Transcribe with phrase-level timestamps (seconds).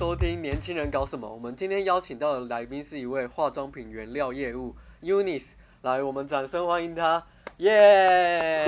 [0.00, 1.28] 收听《年轻人搞什么》。
[1.30, 5.50] 我们今天邀请到的来宾是一位化妆品原料业务 Unis，
[5.82, 7.22] 来，我们掌声欢迎他，
[7.58, 8.66] 耶！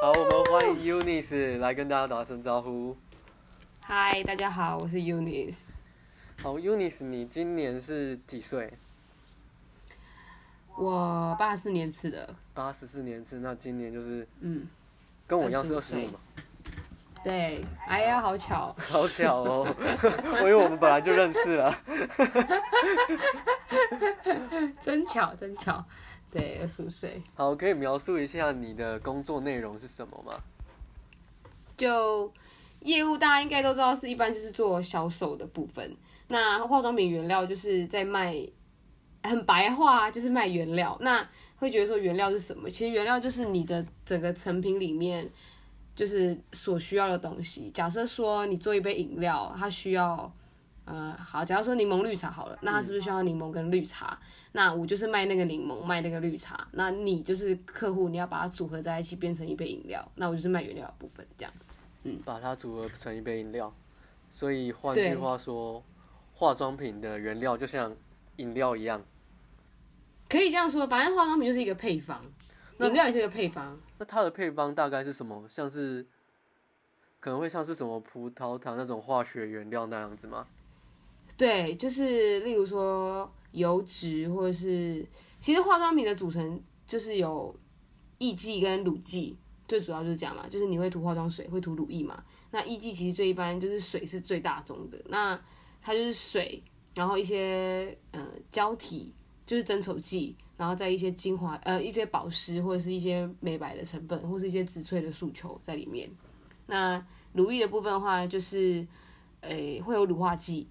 [0.00, 2.96] 好，我们欢迎 Unis 来跟大家打声招呼。
[3.82, 5.72] 嗨，大家好，我是 Unis。
[6.40, 8.72] 好，Unis，你今年是几岁？
[10.74, 14.66] 我八十四年次的，八十四年次，那今年就是嗯，
[15.26, 16.20] 跟我一样是二25岁十五嘛。
[17.24, 19.74] 对，哎呀，好巧， 好巧哦，
[20.40, 21.74] 因为我们本来就认识了。
[24.80, 25.84] 真巧，真巧，
[26.30, 27.22] 对，二十五岁。
[27.34, 30.34] 好，可以描述一下你的工作内容是什么吗？
[31.76, 32.32] 就
[32.80, 35.96] 业务，大家应该都知道，是一般就是做销售的部分。
[36.28, 38.34] 那化妆品原料就是在卖，
[39.22, 40.96] 很白话，就是卖原料。
[41.00, 41.26] 那
[41.56, 42.70] 会觉得说原料是什么？
[42.70, 45.28] 其实原料就是你的整个成品里面，
[45.98, 47.68] 就是所需要的东西。
[47.74, 50.32] 假设说你做一杯饮料，它需要。
[50.90, 54.18] 呃，好，假如说柠檬绿茶好了，那它是不是需要柠檬跟绿茶？
[54.52, 56.66] 那我就是卖那个柠檬，卖那个绿茶。
[56.72, 61.52] 那你就是客户，你要把它组合在一起变成一杯饮料，那我就是卖原料的部分这样
[62.04, 62.18] 嗯。
[62.24, 63.70] 把它组合成一杯饮料。
[64.32, 65.84] 所以换句话说，
[66.32, 67.94] 化妆品的原料就像
[68.36, 69.04] 饮料一样。
[70.26, 72.24] 可以这样说，反正化妆品就是一个配方，
[72.80, 73.78] 饮料也是一个配方。
[73.98, 75.44] 那它的配方大概是什么？
[75.48, 76.06] 像是
[77.20, 80.46] 可能会像是什么葡萄糖那种化学原料那样子吗？
[81.36, 85.06] 对，就是例如说油脂，或者是
[85.38, 87.54] 其实化妆品的组成就是有
[88.18, 92.24] 液剂跟乳剂，最主要就是这样嘛，就是你会涂化妆水，会涂乳液嘛。
[92.50, 95.40] 那液剂其实最一般就是水是最大宗的，那
[95.80, 96.62] 它就是水，
[96.94, 99.14] 然后一些呃胶体
[99.46, 106.10] 就是增稠剂，然后在一些精华呃一些保湿或者是一些美白的成分，或是一些植萃的诉求在里面。
[106.66, 108.86] 那乳液的部分的话，就是
[109.40, 110.68] 诶、会有乳化剂。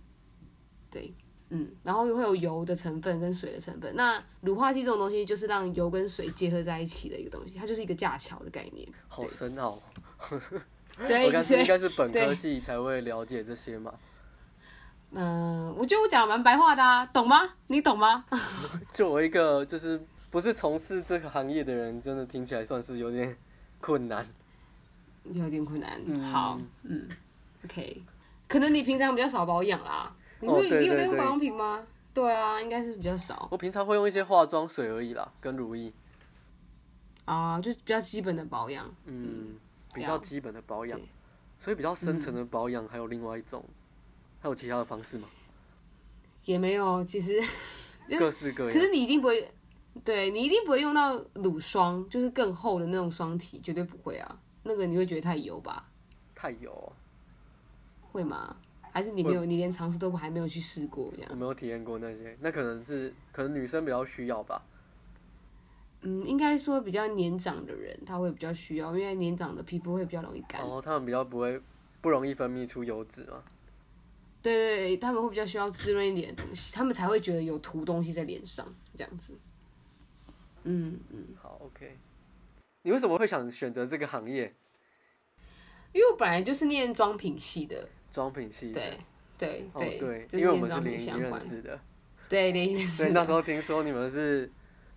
[0.92, 1.14] 对，
[1.50, 3.96] 嗯，然后会有油的成分跟水的成分。
[3.96, 8.88] 那乳化剂这种东西，就是让油跟水结合在一起的一个东西，它就是一个架桥的概念。
[9.08, 9.80] 好深奥。
[11.08, 13.94] 对我感觉应，该是本科对系才会了解这些嘛。
[15.12, 17.50] 嗯、我觉得我讲的蛮白话的啊，懂吗？
[17.68, 18.26] 你懂吗？
[18.92, 23.36] 就我一个就是不是从事这个行业的人，真的听起来算是有点
[23.80, 24.28] 困难。
[25.34, 26.00] 有点困难。
[26.06, 27.08] 嗯好，嗯
[27.66, 28.04] ，OK，
[28.48, 30.14] 可能你平常比较少保养啦。
[30.40, 31.84] 你你有在用保养品吗？
[32.14, 35.92] 对啊，应该是比较少我平常会用一些化妆水而已啦，跟乳液。
[37.26, 38.90] 啊，就是比较基本的保养。
[39.06, 39.56] 嗯，
[39.94, 41.00] 比较基本的保养
[41.60, 43.64] 所以比较深层的保养还有另外一种，
[44.40, 45.28] 还有其他的方式吗？
[46.46, 47.40] 也没有，其实
[48.18, 48.90] 各式各可是。
[48.90, 49.52] 你一定不会，
[50.04, 54.40] 对你一定不会用到乳霜，就是更厚的那种霜体，绝对不会啊。
[54.64, 55.90] 那个你会觉得太油吧？
[56.36, 56.94] 太油哦，
[58.12, 58.56] 会吗？
[58.92, 61.30] 还是你没有，你连尝试都还没有去试过这样？
[61.32, 64.62] 我没有体验过那些，那可能是可能女生比较需要吧。
[66.02, 70.62] 嗯，应该说比较年长的人他会比较需要，因为年长的皮肤会比较容易干。
[70.62, 71.62] 哦，他们比较不会
[72.02, 73.44] 不容易分泌出油脂嘛。
[74.42, 78.66] 对对对，他们会比较需要滋润一点的东西，他们才会觉得有涂东西在脸上
[78.96, 79.38] 这样子。
[80.64, 81.98] 嗯嗯，好，OK。
[82.84, 84.54] 你为什么会想选择这个行业？
[85.94, 88.80] 因为我本来就是念妆品系的，妆品系的。
[88.82, 89.00] 对
[89.38, 91.40] 对哦对，对，就因为我们是联谊认。
[91.40, 91.80] 识的，
[92.30, 94.52] 对联谊所以那时候听说你们是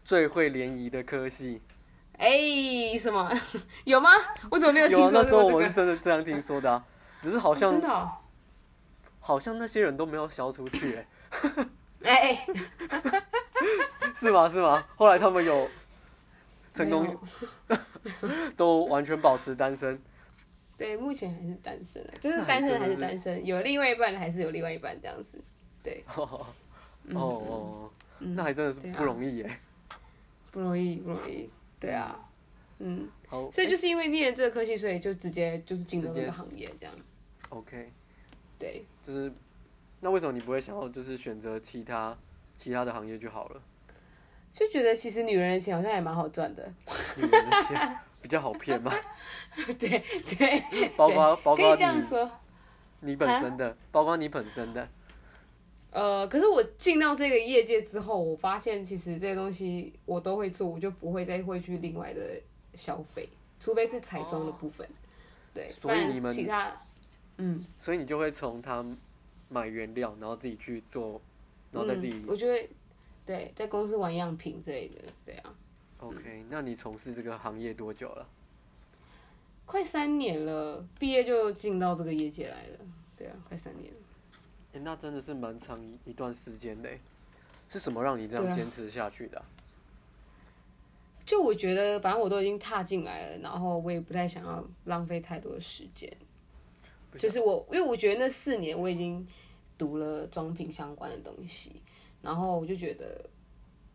[0.05, 1.61] 最会联谊的科系。
[2.19, 3.33] 哎、什么
[3.85, 4.11] 有吗？
[4.51, 5.75] 我怎么没有听有啊，那说时候我们是？
[5.75, 6.85] 真的这样听说的啊，
[7.23, 8.13] 只是好哦像、真的哦
[9.21, 11.07] 好像那些人都没有消出去、欸，
[12.03, 12.47] 哎哎，
[14.17, 14.49] 是吗？
[14.49, 14.85] 是吗？
[14.97, 15.69] 后来他们有
[16.75, 17.17] 成功
[18.57, 20.01] 都完全保持单身。
[20.77, 25.39] 对，目前还是单身的，就是单身还是单身，有另外一半还是有另外一半这样子。
[25.83, 26.47] 对， 哦
[27.05, 27.17] 嗯。
[27.17, 28.35] 哦，嗯。
[28.35, 29.61] 那还真的是不容易耶。
[30.51, 31.51] 不容易，不容易。
[31.79, 32.19] 对啊，
[32.79, 36.95] 嗯，好，所以就是因为念这个科系，所以就直接就是进入这个行业这样。
[37.51, 37.93] OK，
[38.61, 39.33] 对，就是
[39.99, 42.17] 那为什么你不会想要就是选择其他
[42.57, 43.63] 其他的行业就好了？
[44.53, 46.73] 就觉得其实女人的钱好像也蛮好赚的。
[47.17, 48.93] 女人的钱比较好骗吗，
[49.79, 50.05] 对
[50.37, 52.31] 对， 包括包括可以这样说。
[53.01, 54.87] 你本身的，包括你本身的。
[55.93, 62.21] 呃，可是我进到这个业界之后，我发现其实这些东西我都会做，我就不会再会去另外的
[62.75, 63.29] 消费，
[63.59, 64.87] 除非是彩妆的部分。
[65.55, 66.71] 对，所以你们其他，
[67.41, 68.85] 嗯，所以你就会从他
[69.49, 71.21] 买原料，然后自己去做，
[71.73, 72.69] 然后再自己嗯、我觉得
[73.25, 75.55] 对在公司玩样品之类的，对啊
[75.99, 78.27] ，OK，那你从事这个行业多久了？
[79.67, 82.79] 快三年了，毕业就进到这个业界来了，
[83.17, 83.99] 对啊，快三年了。
[84.73, 86.89] 诶那真的是蛮长一一段时间的。
[87.73, 89.45] 是什么让你这样坚持下去的啊、
[91.25, 96.13] 就我觉得，反正我都已经踏进来了，然后我也不太想要浪费太多的时间。
[97.19, 99.27] 就是我，因为我觉得那四年我已经
[99.77, 101.83] 读了装品相关的东西，
[102.23, 103.29] 然后我就觉得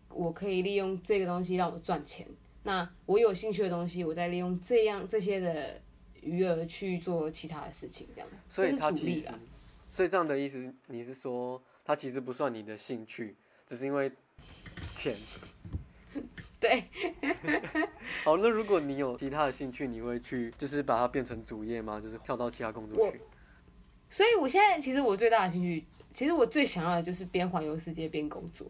[0.09, 2.27] 我可以利用这个东西让我赚钱。
[2.63, 5.79] 那我有兴趣的东西，我再利用这样这些的
[6.21, 8.29] 余额去做其他的事情，这样。
[8.49, 9.29] 所以这它其实
[9.89, 13.35] 所以这样的意思，你是说他其实不算你的兴趣，
[13.65, 14.11] 只是因为
[14.95, 15.15] 钱。
[16.59, 16.83] 对，
[18.23, 21.99] 好，那如果你有其他的兴趣，你会去就是把它变成主业吗？
[21.99, 23.21] 就是跳到其他工作去？
[24.09, 28.65] 所以我现在其实我最大的兴趣，其实我最想要的就是边环游世界边工作。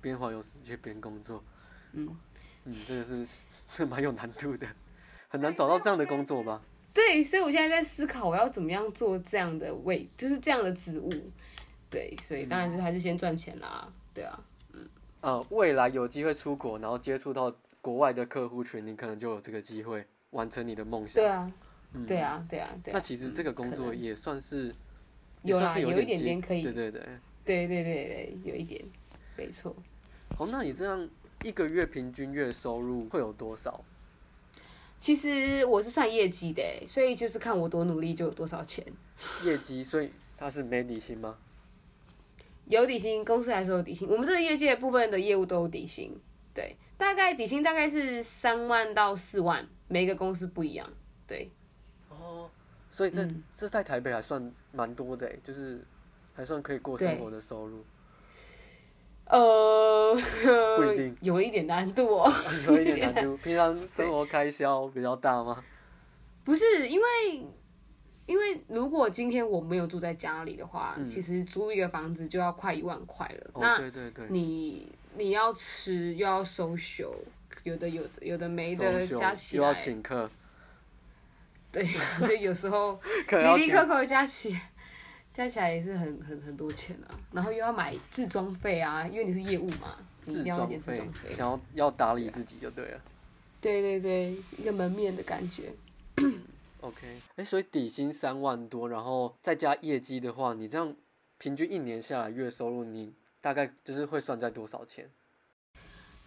[0.00, 1.42] 边环游世界边工作。
[1.92, 2.16] 嗯
[2.64, 3.26] 嗯，这个是
[3.68, 4.66] 是蛮有难度的，
[5.28, 6.62] 很难找到这样的工作吧？
[6.94, 11.10] 对，所以我现在在思考我要怎么样做这样的位，就是这样的职务。
[11.90, 13.92] 对，所以当然就是还是先赚钱啦。
[14.12, 14.40] 对啊，
[15.24, 17.50] 呃，未来有机会出国，然后接触到
[17.80, 21.14] 国外的客户群，你可能就有这个机会完成你的梦想。
[21.14, 21.52] 对啊，
[21.94, 22.94] 嗯对啊，对啊，对啊。
[22.94, 24.74] 那其实这个工作也算是，
[25.40, 26.62] 有啦，有一点接点可以。
[26.62, 27.00] 对对对。
[27.42, 28.84] 对对对对，有一点，
[29.34, 29.74] 没错。
[30.36, 31.08] 好，那你这样
[31.42, 33.82] 一个月平均月收入会有多少？
[34.98, 38.84] 其实我是算业绩的欸，所以就是看我多努力就有多少钱。
[39.46, 41.38] 业绩，所以它是没底薪吗？
[42.66, 44.08] 有底薪，公司还是有底薪。
[44.08, 46.14] 我们这个业界部分的业务都有底薪，
[46.54, 50.88] 对，大概底薪大概是三万到四万，每个公司不一样。
[51.26, 51.50] 对，
[52.08, 52.50] 哦，
[52.90, 55.84] 所以这、嗯这在台北还算蛮多的诶，就是
[56.34, 57.84] 还算可以过生活的收入，
[59.26, 60.14] 呃，
[60.76, 62.32] 不一定有一点难度哦。
[62.68, 63.36] 有一点难度。
[63.38, 65.64] 平常生活开销比较大吗？
[66.44, 67.46] 不是因为，
[68.26, 73.50] 因为如果今天我没有住在家里的话，嗯其实租一个房子就要快一万块了。
[73.52, 77.14] 哦，那对对对，你你要吃又要收修，
[77.64, 80.30] 有的有的有的没的加起又要来，请客，
[81.70, 81.86] 对，
[82.26, 82.98] 就有时候
[83.28, 84.58] 可能要请离离扣扣加起
[85.32, 87.12] 加起来也是很很很多钱啊。
[87.32, 91.34] 然后又要买自装费啊，因为你是业务嘛，你一定要一点自装费。
[91.34, 93.00] 想要要打理自己就对了。
[93.60, 95.72] 对对对，一个门面的感觉。
[96.84, 100.94] OK，哎、所以底薪三万多，然后再加业绩的话，你这样
[101.38, 105.08] 平均一年下来月收入，你大概就是会算在多少钱？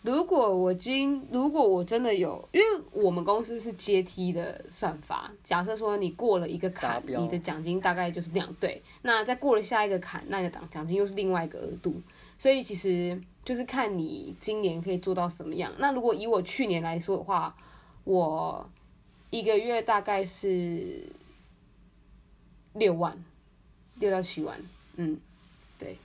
[0.01, 8.81] 如果我今如果我真的有，因为我们公司是阶梯的算法，假设说你过了一个坎，你的奖金大概就是那样，对。
[9.03, 12.01] 那再过了下一个坎，那个奖奖金又是另外一个额度，
[12.39, 15.71] 所以其实就是看你今年可以做到什么样。
[15.77, 17.55] 那如果以我去年来说的话，
[18.03, 18.67] 我
[19.29, 21.07] 一个月大概是
[22.73, 23.17] 六万，
[23.95, 24.57] 六到七万，
[24.95, 25.19] 嗯，
[25.77, 25.97] 对，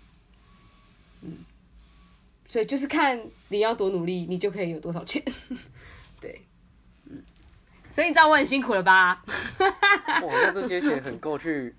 [1.21, 1.39] 嗯，
[2.49, 5.23] 所以就是看你要多努力，你就可以有多少钱，
[6.21, 6.43] 对，
[7.07, 7.23] 嗯，
[7.93, 9.25] 所以你知道我很辛苦了吧？
[9.59, 11.75] 哇，那这些钱很够去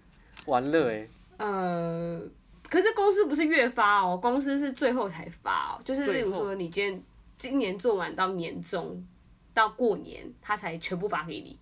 [0.46, 1.08] 玩乐哎。
[1.38, 2.22] 呃，
[2.70, 7.04] 可是公司不是月发哦，公司是最后才发哦，就是例如说你今天
[7.36, 9.06] 今年做完到年终，
[9.54, 11.58] 到过年他才全部发给你。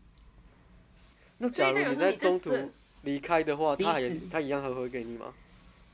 [1.38, 5.34] 那假如你在中途离开的话，他也他一样还会给你吗？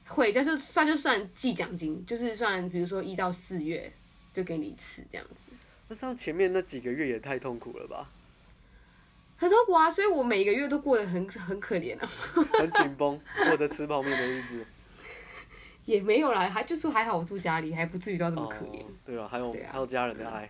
[0.07, 3.91] 会，就是算就算记奖金，就是算比如说一到四月
[4.33, 5.53] 就给你一次这样子，
[5.88, 8.10] 那像前面那几个月也太痛苦了吧，
[9.38, 12.07] 很痛苦啊，所以我每个月都过得很很可怜啊，
[12.60, 14.65] 很紧绷，过着吃泡面的日子。
[15.86, 18.81] 也没有啦，还就是还好我住家里，还不至于到这么可怜。
[18.81, 20.50] 哦，对啊，还有啊还有家人的爱。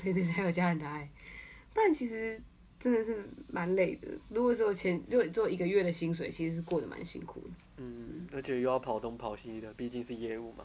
[0.00, 1.08] 对 对对，还有家人的爱，
[1.74, 2.40] 不然其实
[2.78, 4.08] 真的是蛮累的。
[4.28, 7.50] 如果只有前，如果只有一个月的薪水，其实是过得蛮辛苦的。
[7.78, 10.64] 嗯，而且又要跑东跑西的，毕竟是业务嘛。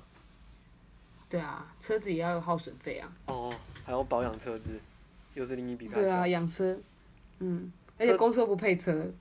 [1.30, 3.12] 对啊，车子也要有耗损费啊。
[3.26, 3.54] 哦，
[3.84, 4.80] 还要保养车子，
[5.34, 6.28] 又是另一笔开对啊，销。
[6.28, 6.80] 养车，
[7.40, 9.12] 嗯，而且公司又不配车，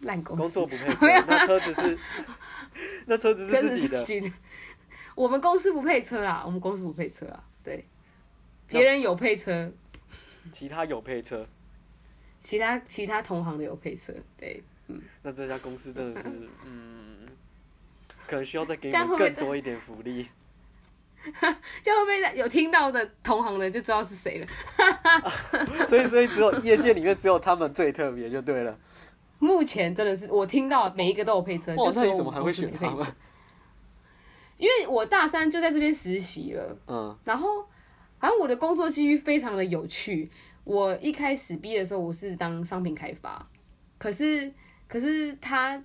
[0.00, 0.42] 烂公司。
[0.42, 1.98] 工作不配 车，那车子是，
[3.06, 4.12] 那车子是自己的自。
[4.12, 4.30] 己的。
[5.14, 7.42] 我们公司不配车啦，我们公司不配车啊。
[7.64, 7.84] 对，
[8.68, 9.72] 别人有配车，
[10.52, 11.46] 其他有配车，
[12.40, 14.12] 其他其他同行的有配车。
[14.36, 16.28] 对，嗯那这家公司真的是，
[16.64, 17.26] 嗯，
[18.26, 20.28] 可能需要再给你们更多一点福利。
[21.82, 24.46] 这样会不会有听到的同行的就知道是谁了？
[25.88, 28.78] 所以，所以只有业界里面只有他们最特别就对了。
[29.40, 33.16] 目前真的是我听到每一个都有配车，哇就只有那你怎么还会我们公司没选他们配车。
[34.58, 37.66] 因为我大三就在这边实习了，嗯，然后
[38.18, 40.30] 反正我的工作机遇非常的有趣。
[40.64, 43.48] 我一开始毕业的时候，我是当商品开发，
[43.96, 44.52] 可是
[44.86, 45.82] 可是他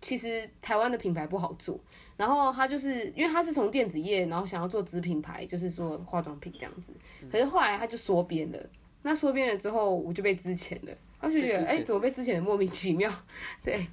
[0.00, 1.78] 其实台湾的品牌不好做，
[2.16, 6.92] 然后他就是因为他是从电子业，然后想要做子品牌，就是说化妆品这样子，
[7.30, 8.58] 可是后来他就缩编了。
[9.02, 13.12] 那缩编了之后，我就被之前了，我就觉得哎、怎么被之前的莫名其妙？
[13.62, 13.86] 对，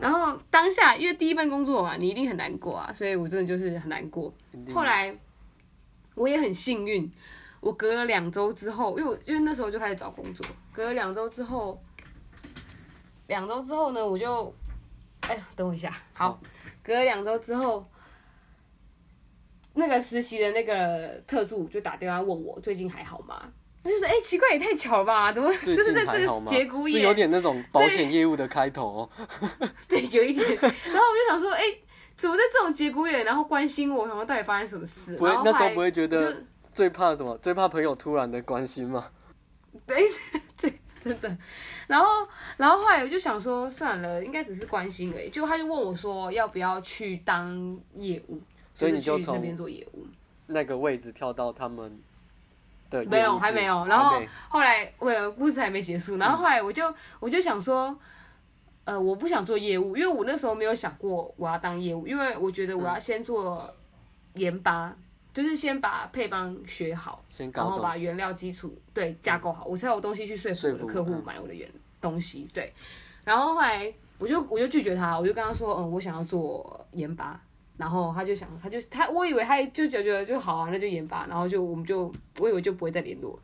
[0.00, 4.32] 然后当下因为第一份工作嘛，你一定很难过啊，所以我真的就是很难过。
[4.72, 5.12] 后来
[6.14, 7.10] 我也很幸运，
[7.60, 11.82] 我隔了两周之后，因为我因为那时候就开始找工作，隔了两周之后，
[13.26, 14.54] 两周之后呢，我就，
[15.20, 16.40] 哎呀，等我一下，好好，
[16.82, 17.86] 隔了两周之后，
[19.74, 23.50] 那个实习的那个特助就打电话问我最近还好吗？
[23.84, 25.32] 我就说，哎、奇怪，也太巧了吧？
[25.32, 26.24] 怎么最就是在这？
[26.24, 29.10] 个节骨眼有，点那种保险业务的开头哦。
[29.88, 30.48] 对，有一点。
[30.50, 31.64] 然后我就想说，哎、
[32.22, 34.06] 怎么在这种节骨眼，然后关心我？
[34.06, 35.16] 然后到底发生什么事？
[35.16, 36.40] 不会那时候不会觉得
[36.72, 37.36] 最怕什么？
[37.38, 39.08] 最怕朋友突然的关心吗？
[39.84, 40.04] 对
[40.56, 41.36] 对，真的。
[41.88, 42.06] 然后，
[42.56, 45.30] 然后后来我就想说，算了，应该只是关心而已。
[45.30, 48.40] 就他就问我说，要不要去当业务，
[48.72, 50.06] 所以你就从那边做业务。
[50.46, 52.00] 那个位置跳到他们
[52.88, 53.84] 的没有，还没有。
[53.86, 56.16] 然后后来，我有故事还没结束。
[56.18, 57.98] 然后后来我就我就想说，
[58.84, 63.72] 呃，我不想做业务，因为我那时候没有想过我要当业务，因为我觉得我要先做
[64.34, 64.94] 研发，
[65.32, 67.24] 就是先把配方学好。
[67.28, 71.70] 然先搞懂后把原料基础对架构好，我才有东西去说服我的客户嗯买我的原
[72.00, 72.48] 东西。
[72.52, 72.72] 对，
[73.24, 77.40] 然后后来我就我就拒绝他，我就跟他说，嗯，我想要做研发。
[77.78, 81.26] 然后他就想，他就他，我以为他就觉得就好啊，那就研发。
[81.26, 83.36] 然后就我们就我以为就不会再联络。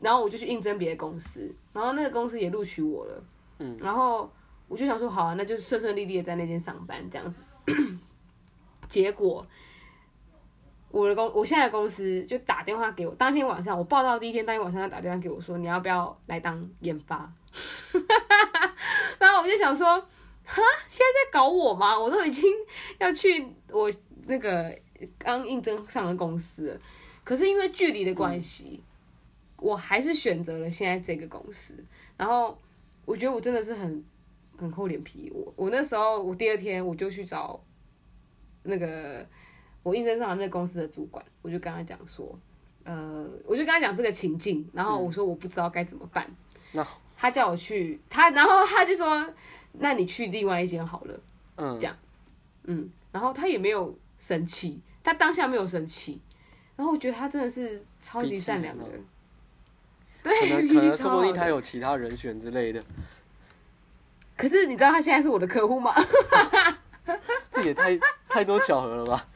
[0.00, 3.24] 然后我就去应征别的公司，然后那个公司也录取我了。
[3.58, 4.30] 嗯，然后
[4.70, 7.42] 我就想说，好啊，那就顺顺利利的在那间上班这样子。
[8.88, 9.44] 结果
[10.92, 17.32] 我的公，我现在的公司就打电话给我，当天晚上我报道第一天，当天晚上他打电话给我说，你要不要来当研发？
[19.18, 19.86] 然后我就想说，
[20.44, 21.98] 哈，现在在搞我吗？
[21.98, 22.44] 我都已经
[22.98, 23.90] 要去我
[24.26, 24.72] 那个
[25.18, 26.80] 刚应征上的公司了，
[27.24, 28.80] 可是因为距离的关系，
[29.56, 31.74] 我还是选择了现在这个公司。
[32.16, 32.56] 然后
[33.04, 34.04] 我觉得我真的是很
[34.60, 37.58] 很厚脸皮，我我那时候我第二天我就去找
[38.64, 39.26] 那个
[39.82, 42.38] 我应征上的那个公司的主管，我就跟他讲说，
[42.84, 46.30] 呃，我就跟他讲这个情境，然后我说我不知道该怎么办，
[46.72, 46.86] 那
[47.16, 49.34] 他叫我去他，然后他就说，
[49.72, 51.20] 那你去另外一间好了，
[51.56, 51.78] 嗯。
[51.78, 51.96] 这，样
[52.64, 56.20] 嗯，然后他也没有生气，他当下没有生气，
[56.76, 58.84] 然后我觉得他真的是超级善良的。
[58.84, 59.04] 脾气，
[60.22, 61.22] 对，可能可能说不。
[61.22, 62.84] 定他有其他人选之类的，
[64.40, 65.94] 可是你知道他现在是我的客户吗？
[67.52, 69.28] 这也太太多巧合了吧？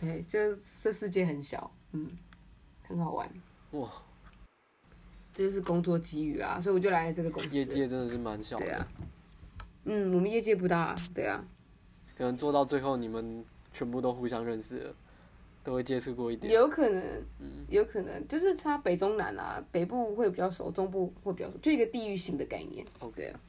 [0.00, 0.38] 对，就
[0.82, 2.10] 这世界很小，嗯，
[2.88, 3.28] 很好玩。
[3.72, 3.86] 哇，
[5.34, 7.54] 这就是工作机遇啊，所以我就来了这个公司。
[7.54, 8.88] 业界真的是蛮小的对啊，，
[9.84, 11.44] 嗯，我们业界不大，对啊，
[12.16, 14.94] 可能做到最后你们全部都互相认识了，
[15.62, 16.50] 都会接触过一点。
[16.50, 17.02] 有可能，
[17.68, 22.86] 有可能就是差北中南啊，北部会比较熟，中部会比较熟，就一个地域性的概念。
[23.14, 23.40] 对啊，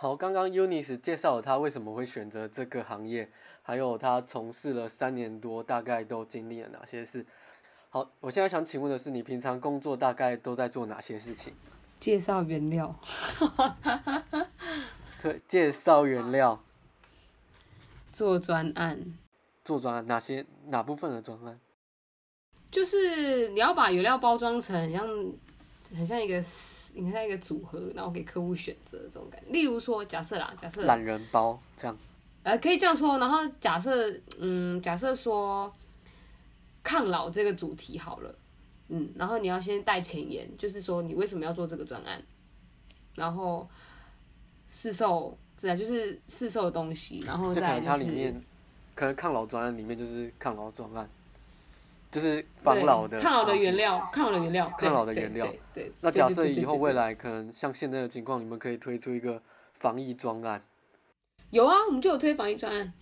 [0.00, 3.30] 好，刚刚 Unis 介绍了他为什么会选择这个行业，
[3.60, 7.26] 还有他从事了三年多，大概都经历了哪些事。
[7.90, 11.52] 好，我现在想请问的是，你平常工作大概都在做哪些事情？
[11.98, 12.98] 介绍原料，
[15.20, 16.64] 对，介绍原料，
[18.10, 19.18] 做专案，
[19.62, 21.60] 做专案，哪些哪部分的专案？
[22.70, 25.06] 就是你要把原料包装成很像
[25.94, 26.42] 很像一个
[26.94, 29.50] 很像一个组合，然后给客户选择这种感觉。
[29.50, 31.96] 例如说，假设啦，假设懒人包这样。
[32.42, 33.18] 呃，可以这样说。
[33.18, 35.70] 然后假设，嗯，假设说
[36.82, 38.34] 抗老这个主题好了，
[38.88, 42.22] 嗯，然后你要先带前言，就是说你为什么要做这个专案，
[43.14, 43.68] 然后
[44.68, 48.44] 试售，对啊，就是试售的东西，然后就可能再就是它里面，
[48.94, 51.06] 可能抗老专案里面就是抗老专案，
[52.10, 55.92] 就是防老的抗老的原料，抗老的原料，抗老的原料对对。
[56.00, 59.40] 那假设以后未来可能像现在的情况，你们可以推出一个
[59.74, 60.62] 防疫专案，
[61.50, 62.92] 有啊，我们就有推防疫专案，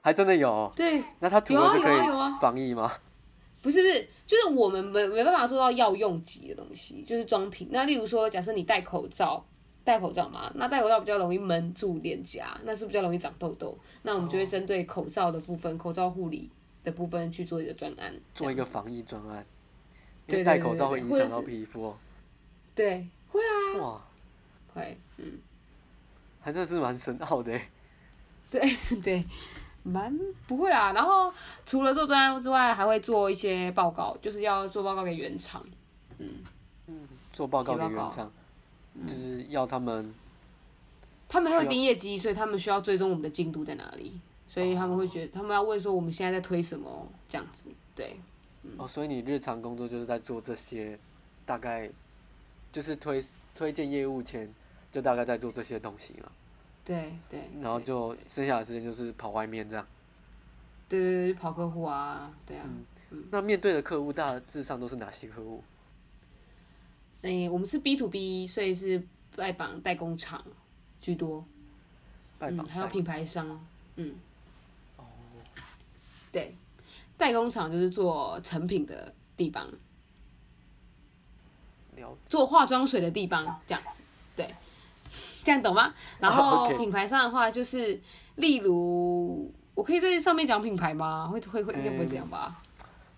[0.00, 2.92] 还真的有哦、对，那它涂有啊了就可以有啊有啊防疫吗？
[3.62, 7.68] 不是不是，就是我们没没办法做到药用级的东西，就是装瓶。
[7.70, 9.46] 那例如说，假设你戴口罩，
[9.84, 13.78] 戴口罩嘛，那戴口罩比较容易闷住脸颊，那是比较容易长痘痘？
[14.02, 16.50] 那我们就会针对口罩的部分、口罩护理
[16.84, 19.44] 的部分去做一个专案，做一个防疫专案，
[20.26, 21.96] 因为戴口罩会影响到皮肤哦。
[22.74, 24.02] 对，会啊，哇，
[24.74, 25.38] 会，嗯，
[26.40, 27.68] 还真的是蛮深奥的欸。
[28.50, 28.60] 对
[29.02, 29.24] 对，
[29.82, 30.92] 蛮不会啦。
[30.92, 31.32] 然后
[31.64, 35.64] 除了做专案之外，还会做一些报告，就是要做报告给原厂。
[37.32, 38.32] 做报告写报告给原厂，
[39.06, 40.14] 就是要他们
[41.28, 44.20] 他们会盯业绩，所以他们需要追踪我们的进度在哪里，
[44.52, 48.20] 所以他们会觉得他们要问说我们现在在推什么这样子，对。
[48.76, 50.98] 哦，所以你日常工作就是在做这些，
[51.46, 51.90] 大概
[52.70, 54.52] 就是推推荐业务前，
[54.90, 56.30] 就大概在做这些东西嘛，
[56.84, 59.86] 对对，然后就剩下的时间就是跑外面这样。
[60.86, 62.68] 对对对跑客户啊，对啊，
[63.30, 65.64] 那面对的客户大致上都是哪些客户？
[67.22, 69.02] 诶、我们是 B to B，所以是
[69.34, 70.44] 拜访代工厂
[71.00, 71.42] 居多，
[72.38, 73.48] 拜访嗯，还有品牌商，
[73.96, 74.14] 嗯，哦，
[76.32, 76.56] 对，
[77.16, 79.68] 代工厂就是做成品的地方，
[82.26, 84.02] 做化妆水的地方，这样子，
[84.34, 84.52] 对，
[85.44, 85.94] 这样懂吗？
[86.18, 88.00] 然后品牌上的话，就是
[88.36, 91.28] 例如，我可以在上面讲品牌吗？
[91.28, 92.62] 会会会，应该不会这样吧？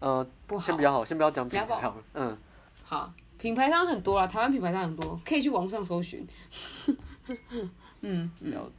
[0.00, 2.37] 呃，不好先不，要好，先不要讲品牌好了，嗯，
[2.85, 6.26] 好，品牌商很多啦，台湾品牌商很多，可以去网上搜寻。
[8.02, 8.71] 嗯，了。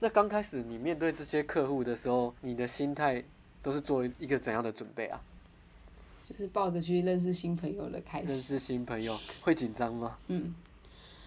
[0.00, 3.22] 那刚开始你面对这些客户的时候，你的心态
[3.62, 5.20] 都是做一个怎样的准备啊？
[6.26, 8.28] 就是抱着去认识新朋友的开始。
[8.28, 10.16] 认识新朋友会紧张吗？
[10.28, 10.54] 嗯，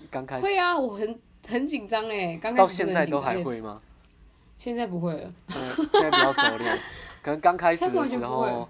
[0.10, 3.82] 刚开始会啊，我很很紧张哎，刚开到现在都还会吗？
[4.58, 5.34] 现在不会了。
[5.56, 6.80] 嗯，现在比较熟练，
[7.22, 8.68] 可能刚开始的时候，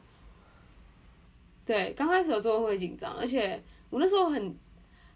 [1.65, 4.53] 对，刚开始的时候会紧张，而且我那时候很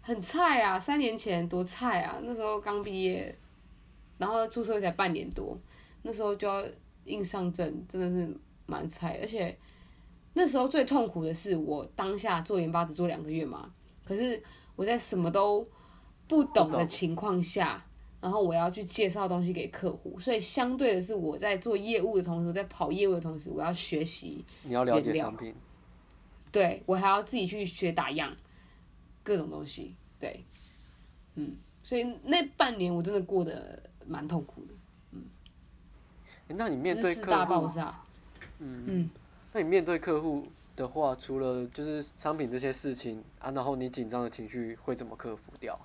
[0.00, 3.36] 很菜啊，三年前多菜啊，那时候刚毕业，
[4.18, 5.58] 然后出社会才半年多，
[6.02, 6.62] 那时候就要
[7.06, 9.56] 硬上阵，真的是蛮菜，而且
[10.34, 13.72] 那时候最痛苦的是我当下做研发只做两个月嘛，
[14.04, 14.42] 可是
[14.76, 15.66] 我在什么都
[16.26, 17.84] 不懂的情况下。
[18.20, 25.54] 然后我要去介绍东西给客户，所以相对的是我在做业务的同时，在跑业务的同时，我要学习你要了解商品，
[26.50, 28.36] 对我还要自己去学打样，
[29.22, 30.44] 各种东西，对，
[31.36, 34.74] 嗯，所以那半年我真的过得蛮痛苦的，
[35.12, 35.22] 嗯。
[36.48, 38.02] 那你面对大爆户，炸，
[38.58, 39.10] 嗯，嗯，
[39.52, 45.78] 那你面对客户的话，除了就是商品这些事情啊，然后你紧张的情绪会怎么克服掉？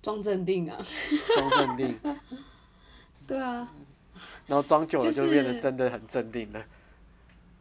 [0.00, 0.78] 装镇定啊，
[1.34, 2.16] 装镇定，
[3.26, 3.68] 对啊，
[4.46, 6.64] 然后装久了就就变得真的很镇定了。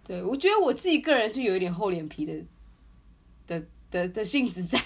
[0.04, 2.46] 对我觉得我自己个人就有一点厚脸皮的
[3.48, 4.78] 的的的性质在，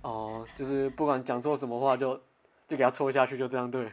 [0.00, 2.16] 哦，就是不管讲错什么话就
[2.66, 3.84] 就给他戳下去，就这样对。
[3.84, 3.92] 了。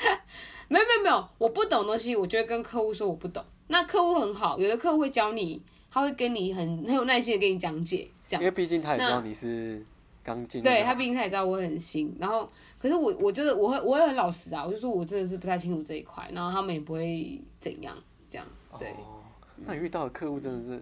[0.68, 5.60] 没有没有没有，我不懂东西，我就会跟客户说我不懂，那客户很好，有的客户会教你，
[5.90, 8.42] 他会跟你很很有耐心的跟你讲解，这样。
[8.42, 8.46] 因。
[8.46, 9.84] 为毕竟他也知道你是
[10.22, 17.96] 刚进，对他毕竟他也知道我很新，然后可是我我就是我会我会很老实啊，我就说我真的是不太清楚这一块，然后他们也不会怎样
[18.30, 18.46] 这样，
[18.78, 19.22] 对，哦，
[19.56, 20.80] 那你遇到的客户真的是，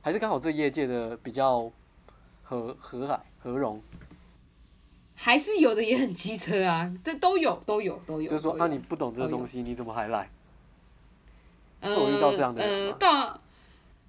[0.00, 1.70] 还是刚好这业界的比较
[2.42, 3.80] 和和蔼和融，
[5.16, 8.30] 还是有的也很机车啊，这都有都有都有。
[8.30, 10.30] 就是说，那你不懂这个东西，你怎么还来？
[11.80, 13.40] 呃遇到这样的人呃吗到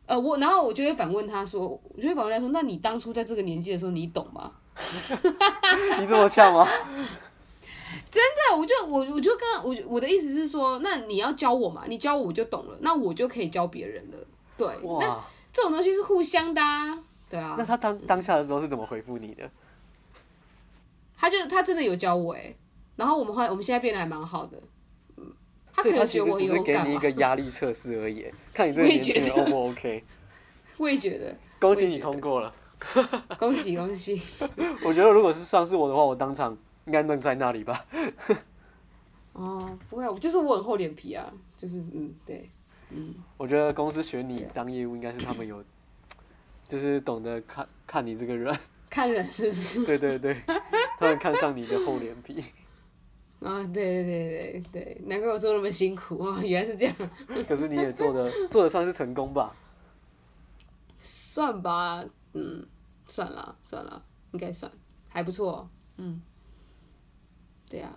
[0.05, 4.51] 呃我然后我就会反问他说，我就会反问他说，那你当初在这个年纪的时候，你懂吗？
[5.99, 6.67] 你这么呛吗？
[8.09, 14.17] 真的，我就我我就跟他我我的意思是说，那你要教我嘛，你教我我就懂了，那我就可以教别人了。
[14.57, 16.97] 对，那哇，这种东西是互相的、啊，
[17.29, 17.55] 对啊。
[17.57, 19.49] 那他当当下的时候是怎么回复你的？
[21.17, 22.55] 他就他真的有教我哎，
[22.95, 24.57] 然后我们后来我们现在变得还蛮好的，
[25.17, 25.25] 嗯，
[25.73, 29.41] 他可能觉得我只是给你一个压力测试而已， 看你这个年轻人觉得。
[29.41, 30.03] O 不 OK？
[30.77, 32.53] 我也觉得，恭喜你通过了。
[33.39, 34.21] 恭 喜恭喜，
[34.83, 37.83] 我觉得如果是上是我的话，我当场应该愣在那里吧。
[39.33, 41.25] 哦，不会，我就是我很厚脸皮啊，
[41.55, 42.47] 就是嗯对，
[42.91, 43.15] 嗯。
[43.37, 45.63] 我觉得公司选你当业务，应该是他们有，
[46.67, 48.55] 就是懂得看看你这个人。
[48.89, 49.85] 看人是不是？
[49.85, 50.41] 对 对对，
[50.99, 52.43] 他们看上你的厚脸皮。
[53.39, 56.95] 啊，对对对对对，难怪我做那么辛苦啊，原来是这样，
[57.47, 59.55] 可是你也做的做的算是成功吧？
[60.99, 62.65] 算吧，嗯，
[63.07, 64.71] 算了算了，应该算，
[65.07, 66.19] 还不错，嗯，
[67.69, 67.95] 对啊，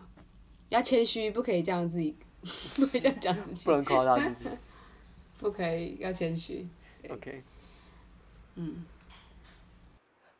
[0.68, 2.14] 要谦虚，不可以这样自己，
[2.76, 4.50] 不可以这样讲自己不，能夸大自己。
[5.38, 6.68] 不可以，要谦虚
[7.08, 7.42] ，OK，
[8.56, 8.84] 嗯。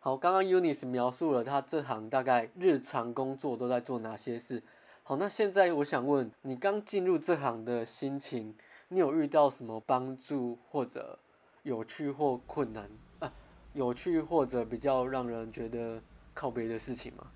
[0.03, 4.63] 好，刚刚 Unis 描述了他这行大概日常工作都在做哪些事。
[5.03, 8.55] 好，那现在我想问你，刚进入这行的心情，
[8.89, 11.19] 你有遇到什么帮助或者
[11.65, 13.31] 有趣或困难啊？
[13.75, 16.01] 有趣或者比较让人觉得
[16.33, 17.27] 靠背的事情吗？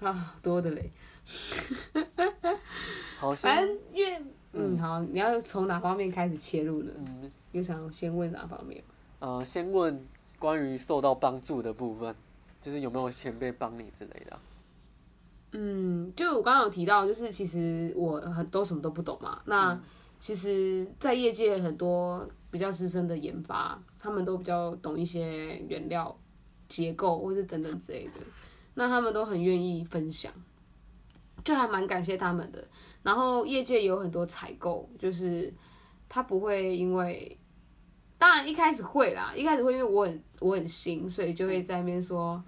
[0.08, 0.90] 啊，多的嘞。
[3.20, 4.22] 好， 反先正越
[4.54, 6.92] 嗯好，你要从哪方面开始切入呢？
[6.96, 8.82] 嗯又想先问哪方面？
[9.18, 10.02] 呃，先问
[10.42, 12.12] 关于受到帮助的部分，
[12.60, 14.40] 就是有没有前辈帮你之类的啊。
[15.52, 19.40] 嗯，就我刚刚有提到，就是其实我很都什么都不懂嘛。
[19.44, 19.80] 那
[20.18, 26.18] 其实，在业界很多比较资深的研发，他们都比较懂一些原料
[26.68, 28.20] 结构或是等等之类的，
[28.74, 30.32] 那他们都很愿意分享，
[31.44, 32.66] 就还蛮感谢他们的。
[33.04, 35.54] 然后业界有很多采购，就是
[36.08, 37.38] 他不会因为，
[38.22, 42.40] 当然一开始会啦，一开始会因为我很我很新，所以就会在那边说。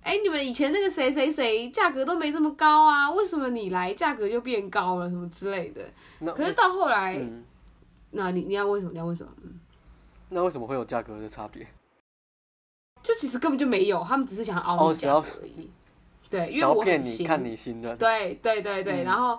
[0.00, 5.82] 哎，你们以前那个谁谁谁价格都没这么高啊，为什么你来价格就变高了，什么之类的？
[6.32, 7.20] 可是到后来，
[8.12, 8.92] 那你你要问什么？
[8.92, 9.32] 你要问什么？
[10.30, 11.66] 那为什么会有价格的差别？
[13.02, 15.68] 就其实根本就没有，他们只是想凹你价格而已。
[16.30, 17.98] 对，因为我骗你看你信任。
[17.98, 19.38] 对对对对，然后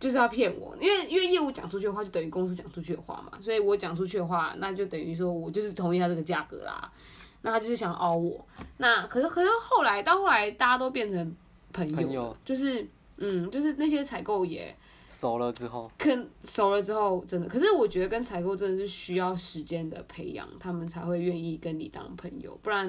[0.00, 6.90] 就是要骗我，因为因为业务讲出去的话，就等于公司讲出去的话嘛，所以我讲出去的话，那就等于说我就是同意他这个价格啦。
[7.42, 11.34] 那他就是想凹我，那可是可是后来到后来大家都变成
[11.72, 12.86] 朋友，就是
[13.16, 14.76] 嗯，就是那些采购也
[15.08, 16.10] 熟了之后，可
[16.44, 22.86] 熟了之后真的，可是我觉得跟采购真的是需要时间的培养，他们才会愿意跟你当朋友，不然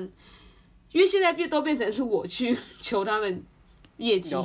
[0.92, 3.42] 因为现在变都变成是我去 求他们
[3.96, 4.36] 业绩，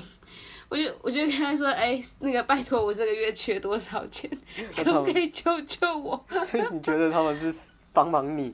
[0.69, 4.31] 我就我就跟他说，哎，那个拜托我这个月缺多少钱，
[4.77, 6.25] 可不可以救救我？
[6.45, 7.57] 所以你觉得他们是
[7.93, 8.53] 帮忙你？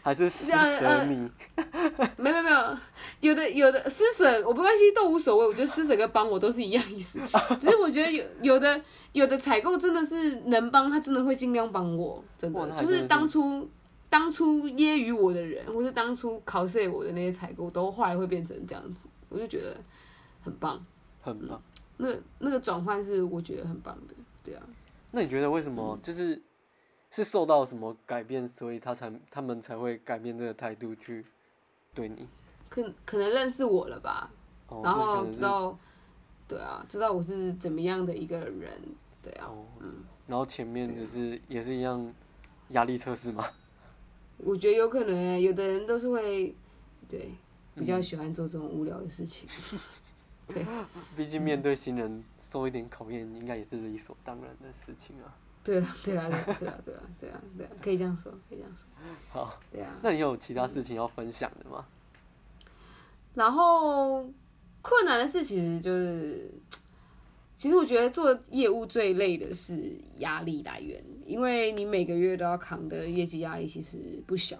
[0.00, 1.30] 还是施舍你？
[2.16, 2.78] 没有没有，
[3.20, 7.18] 有的有的施舍我不关心都无所谓，我觉得施舍跟帮我都是一样意思。
[7.60, 8.80] 只是我觉得有有的
[9.12, 13.68] 有的采购真的是能帮他，真的会尽量帮我，真的就是当初
[14.08, 19.76] 当初揶揄我的人，或是当初考试我的那些采购，都后来会变成这样子，我就觉得
[20.48, 20.86] 很棒，
[21.20, 21.62] 很棒。
[21.96, 22.08] 那
[22.38, 24.62] 那个转换是我觉得很棒的，对啊。
[25.10, 26.40] 那你觉得为什么就是？
[27.10, 31.24] 是受到什么改变，所以他才他们才会改变这个态度去
[31.94, 32.28] 对你？
[32.68, 34.30] 可可能认识我了吧，
[34.84, 35.78] 然后知道，
[36.46, 38.78] 对啊，知道我是怎么样的一个人，
[39.22, 39.48] 对啊，
[39.80, 42.12] 嗯，然后前面只是也是一样
[42.68, 43.42] 压力测试吗？
[44.36, 46.54] 我觉得有可能，有的人都是会
[47.08, 47.32] 对
[47.74, 49.48] 比较喜欢做这种无聊的事情，
[50.48, 50.66] 对，
[51.16, 55.34] 毕竟面对新人受一点考验，应该也是理所当然的事情啊。
[55.64, 58.86] 对啊，对啊，对啊，对啊，对了，对啊，对啊，可以这样说，可以这样说。
[59.30, 59.60] 好。
[59.70, 59.98] 对啊。
[60.02, 61.84] 那你有其他事情要分享的吗？
[63.34, 64.28] 然后
[64.80, 66.50] 困难的事其实就是，
[67.58, 74.56] 其实我觉得做业务最累的是压力来源，因为你每个月都要扛的业绩压力其实不小。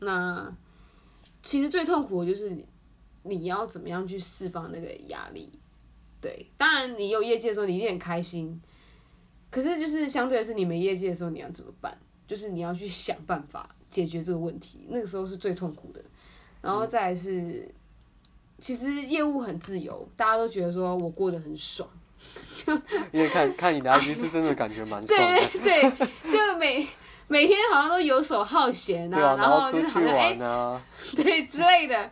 [0.00, 0.54] 那
[1.42, 2.54] 其实最痛苦的就是
[3.24, 5.52] 你要怎么样去释放那个压力。
[6.20, 8.58] 对，当然你有业绩的时候，你一定很开心。
[9.50, 11.94] 可是，就是相对的是，你没业绩的时候，你要怎么办？
[12.26, 16.00] 就是你要去想办法解决这个问题，那个时候是最痛苦的。
[16.62, 17.70] 然后再是，
[18.58, 21.86] 其实业务很自由，大家都觉得说我过得很爽，
[23.12, 26.88] 因为看看你的 IG 是真的感觉蛮爽的，对对，就每
[27.28, 30.82] 每天好像都游手好闲啊，然后就是好像哎，
[31.14, 32.10] 对之类的。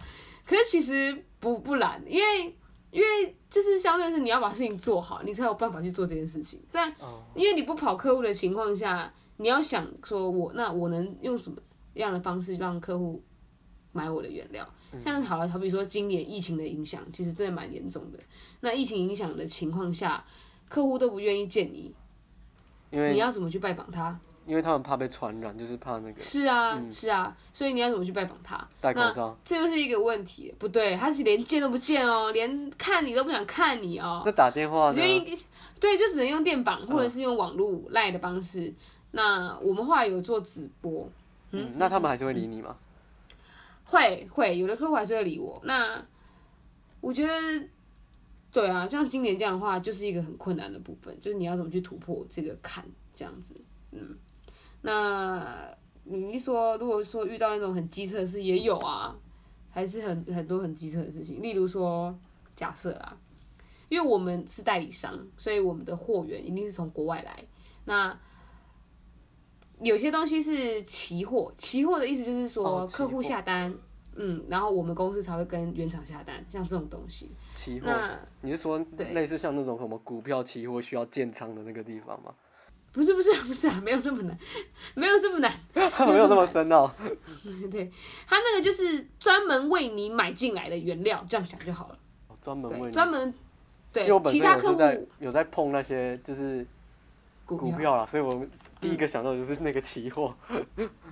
[0.53, 2.55] 可是其实不不然，因为。
[2.93, 6.61] 因为就是相对是你要把事情做好，你才有办法去做这件事情。
[6.71, 6.95] 但
[7.35, 11.57] 因为你不跑客户的情况下，你要想说我那我能用什么
[11.95, 13.25] 样的方式让客户
[13.93, 14.69] 买我的原料？
[15.03, 18.19] 像好了，好比说今年疫情的影响，其实真的蛮严重的。
[18.61, 20.23] 那疫情影响的情况下，
[20.69, 21.95] 客户都不愿意见你，
[22.91, 24.21] 因为你要怎么去拜访他？
[24.53, 26.21] 因为他们怕被传染，就是怕那个。
[26.21, 28.69] 是啊，是啊，所以你要怎么去拜访他？
[28.83, 29.35] 戴口罩。
[29.43, 34.23] 这又是一个问题，不对，他是连见都不见哦，连看你都不想看你哦。
[34.27, 34.93] 那打电话？
[34.93, 35.01] 只
[35.81, 38.71] 对，就只能用电访或者是用网络赖的方式。
[39.13, 41.09] 那我们后来有做直播，
[41.53, 42.77] 嗯，那他们还是会理你吗？
[43.87, 45.59] 会会，有的客户还是会理我。
[45.65, 46.05] 那
[47.01, 47.33] 我觉得，
[48.53, 52.85] 对啊，像今年这样的话，就是一个很困难的部分，就是你要怎么去突破这个坎，
[53.17, 53.55] 这样子，
[53.93, 54.15] 嗯。
[54.83, 55.69] 那
[56.05, 59.17] 你一说，如果说遇到那种很机车的事，也有啊，
[59.71, 61.41] 还是很很多很机车的事情。
[61.41, 62.17] 例如说，
[62.55, 63.17] 假设啊，
[63.89, 67.45] 因为我们是代理商，所以我们的货源一定是从国外来。
[67.85, 68.19] 那
[69.81, 73.73] 有些东西是期货，期货的意思就是说，客户下单，
[74.17, 77.37] 嗯，然后我们公司才会跟原厂下单，像这种东西。
[77.55, 77.89] 期货，
[78.41, 82.35] 你是说类似像那种什么股票期货需要建仓的那个地方吗？
[82.93, 84.39] 不是不是不是啊， 没有那么难，
[84.95, 85.53] 没有这么难，
[86.07, 86.91] 没有那么深哦。
[87.71, 87.91] 对，
[88.27, 91.99] 他那个就是专门为你买进来的原料，这样想就好了。
[92.43, 93.33] 专门为专门
[93.93, 94.81] 对，其他客户
[95.21, 96.67] 有在碰那些就是
[97.47, 98.51] 股票啦，所以我们
[98.81, 100.35] 第一个想到就是那个期货。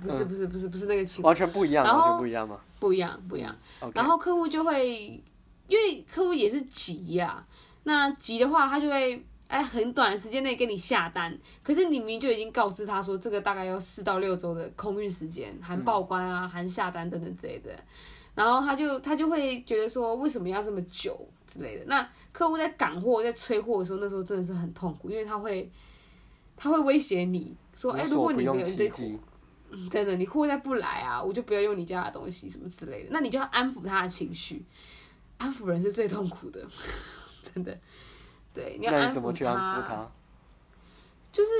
[0.02, 2.60] 不是不是不是不是那个期货，完全不一样，完全不一样吗？
[2.78, 3.56] 不一样不一样。
[3.94, 5.22] 然后客户就会
[5.68, 7.46] 因为客户也是急呀、
[7.84, 17.78] 那急的话，他就会哎很短的时间内给你下单，可是你明明就已经告知他说这个大概要四到六周的空运时间，含报关啊、含下单等等之类的，
[18.34, 21.84] 然后他就他就会觉得说为什么要这么久之类的。
[21.86, 25.68] 那客户在赶货、在催货的时候，那时候真的是很痛苦，因为他会
[26.56, 29.18] 他会威胁你说，哎，如果你没有你的其极。
[29.88, 33.10] 真的，你货再不来啊，我就不要用你家的东西什么之类的。
[33.12, 34.64] 那你就要安抚他的情绪，
[35.38, 36.66] 安抚人是最痛苦的，
[37.54, 37.78] 真的。
[38.52, 40.10] 对，你要那安抚你怎么去安抚他？
[41.32, 41.50] 就是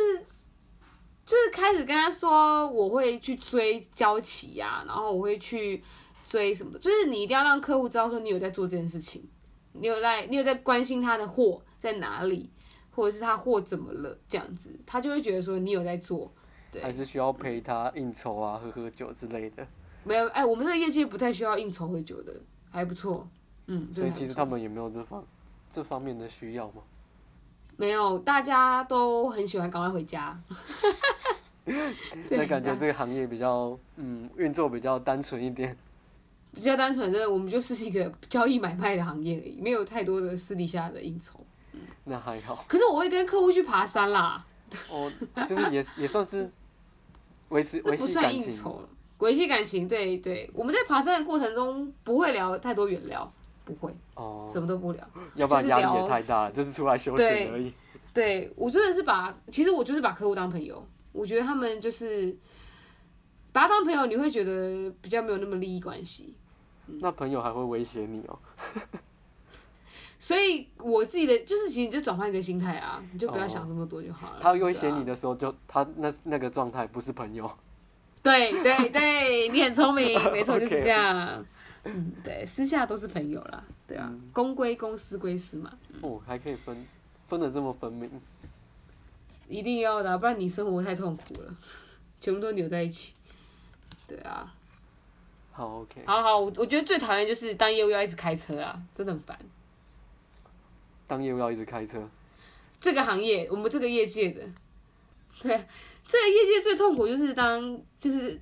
[1.25, 5.83] 就是开始跟他说我会去追交期呀、然后我会去
[6.25, 9.29] 追什么的，就是你一定要让客户知道说你有在做这件事情，
[9.73, 12.51] 你有在你有在关心他的货在哪里，
[12.91, 16.33] 或者是他货怎么了这样子，他就会觉得说你有在做。
[16.73, 19.67] 对还是需要陪他应酬啊、喝喝酒之类的。
[20.05, 23.29] 没有，哎，我们这个业界不太需要应酬喝酒的，还不错。
[23.67, 25.25] 嗯，所以其实他们也没有这方
[25.71, 26.83] 这方面的需要吗。
[27.77, 30.39] 没有，大家都很喜欢赶快回家。
[32.29, 35.77] 对那感觉这个行业比较嗯运作比较单纯一点。
[36.53, 41.39] 比较单纯，真的，我们就是一个交易买卖的行业而已，没有太多的私底下的应酬。
[42.03, 44.45] 那还好，可是我会跟客户去爬山啦，
[44.91, 45.11] 哦，
[45.49, 46.51] 就是也也算是
[47.51, 48.51] 维持维系感情。
[48.51, 48.89] 应酬了。
[49.19, 53.33] 维系感情，对对，我们在爬山的过程中不会聊太多远聊，
[53.71, 55.07] 不会，哦，什么都不聊。
[55.35, 57.73] 要不然压力也太大了，就是出来休对闲而已。
[58.13, 62.37] 对我真的是把，其实我就是把客户当朋友，我觉得他们就是
[63.53, 66.35] 把他当朋友，你会觉得比较没有那么利益关系。
[66.87, 68.39] 那朋友还会威胁你哦。
[70.19, 74.39] 所以我自己的就是，其实你就转换一个心态啊，你就不要想这么多就好了。
[74.41, 77.51] 他威胁你的时候就，他那那个状态不是朋友。
[78.23, 81.43] 对对对，你很聪明，没错， 就是这样。
[81.85, 86.87] 嗯，对，私下都是朋友啦，对啊，嗯公归公，私归私嘛，哦，还可以分
[87.29, 88.11] 分的这么分明。
[89.49, 91.57] 一定要的啊、不然你生活太痛苦了，
[92.21, 93.15] 全部都扭在一起。
[94.07, 94.55] 对啊，
[95.53, 96.05] 好，OK。
[96.07, 99.39] 好好，我我觉得最讨厌就是当业务要一直开车啊，真的很烦。
[101.07, 102.09] 当业务要一直开车，
[102.79, 104.43] 这个行业，我们这个业界的，
[105.41, 105.51] 对，
[106.07, 108.41] 这个业界最痛苦就是当就是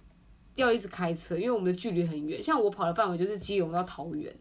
[0.61, 2.43] 要一直开车，因为我们的距离很远。
[2.43, 4.35] 像我跑的范围就是基隆到桃园，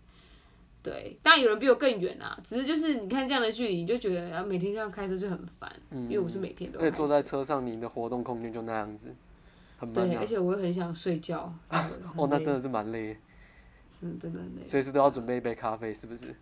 [0.84, 7.44] 对，当然有人比我更远啊，只是就是你看这样的距离，你就觉得啊每天这样开车就很烦，嗯，因为我是每天都坐在车。
[7.44, 9.16] 上，你的活动空间就那样子，
[9.78, 10.26] 很闷对，啊而。
[10.26, 11.54] 且我又很想睡觉。
[12.16, 13.18] 哦，那真的是蛮累，
[14.02, 16.36] 真的真的很累，随时都要准备一杯咖啡，是不是？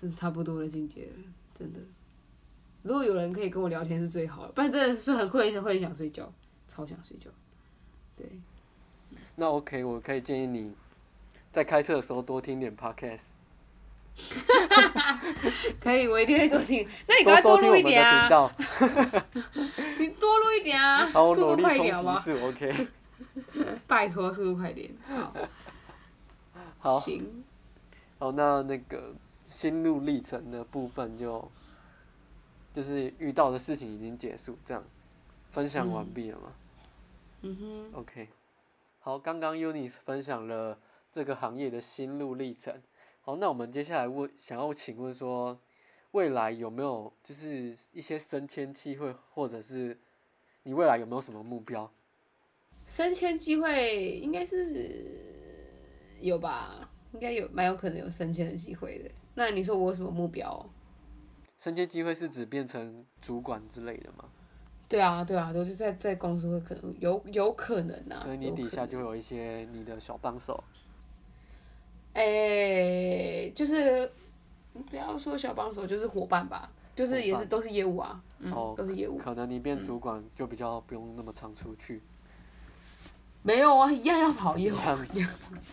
[0.00, 1.80] 真的差不多的境界了，真的。
[2.82, 6.32] 如果有人可以跟我聊天是最好的，不然真的是很会会很想睡觉，
[6.68, 7.30] 超想睡觉。
[8.16, 8.26] 对，
[9.34, 10.74] 那 OK，我可以建议你
[11.52, 13.24] 在开车的时候多听点 Podcast，
[15.80, 16.88] 可以，我一定会多听。
[17.06, 18.28] 那你多赶快多录一点啊！
[18.28, 18.50] 道，
[20.00, 22.18] 你多录一点啊， 好，我速度努力冲快一点好吗？
[22.18, 22.88] 集数，OK。
[23.86, 24.90] 拜托，速度快点。
[25.06, 25.34] 好，
[26.78, 27.44] 好，行，
[28.18, 29.14] 好，那那个
[29.48, 31.50] 心路历程的部分就
[32.72, 34.82] 就是遇到的事情已经结束，这样
[35.52, 36.52] 分享完毕了吗、嗯
[37.54, 38.28] 哼，o k
[38.98, 40.80] 好，刚刚 Unis 分享了
[41.12, 42.82] 这个行业的心路历程。
[43.20, 45.60] 好，那我们接下来问，想要请问说，
[46.12, 49.98] 未来有没有就是一些升迁机会，或者是
[50.62, 51.92] 你未来有没有什么目标？
[52.86, 55.10] 升迁机会应该是
[56.20, 56.90] 有吧？
[57.12, 59.10] 应该有，蛮有可能有升迁的机会的。
[59.34, 60.70] 那你说我有什么目标哦？
[61.58, 64.30] 升迁机会是指变成主管之类的吗？
[64.88, 68.20] 对啊，对啊，都是在在公司会可能有有可能啊。
[68.22, 70.62] 所以你底下就会有一些你的小帮手。
[72.14, 74.10] 哎、就是
[74.88, 79.18] 不要说小帮手，就是伙伴吧，就是也是都是业务啊，嗯，哦都是业务。
[79.18, 82.00] 可能你变主管就比较不用那么常出去，
[83.42, 84.76] 没有啊，一样要跑业务。
[85.12, 85.30] 一样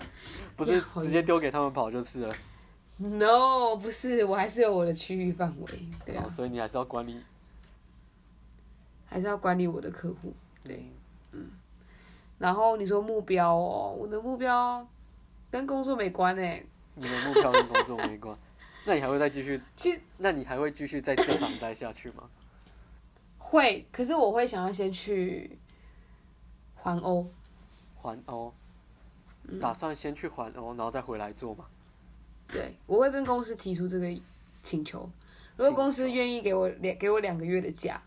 [0.57, 2.35] 不是直接丢给他们跑就是了。
[2.97, 5.67] No，不是，我还是有我的区域范围，
[6.05, 7.21] 对啊哦，所以你还是要管理。
[9.13, 10.33] 还是要管理我的客户。
[10.63, 10.83] 对，
[11.33, 11.51] 嗯
[12.39, 14.85] 然后你说目标哦，我的目标
[15.51, 16.65] 跟工作没关诶。
[16.95, 18.35] 你的目标跟工作没关，
[18.85, 19.61] 那你还会再继续？
[19.77, 22.27] 其实那你还会继续在这行待下去吗？
[23.37, 25.57] 会，可是我会想要先去
[26.75, 27.27] 环欧。
[27.95, 28.51] 环欧，
[29.47, 31.65] 嗯打算先去环欧，然后再回来做嘛？
[32.47, 34.07] 对，我会跟公司提出这个
[34.63, 35.07] 请求。
[35.55, 38.01] 如果公司愿意给我两给我两个月的假，